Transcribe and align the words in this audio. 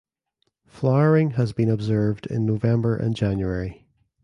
Flowering 0.65 1.29
has 1.37 1.53
been 1.53 1.69
observed 1.69 2.25
in 2.25 2.43
November 2.43 2.97
and 2.97 3.15
January. 3.15 3.85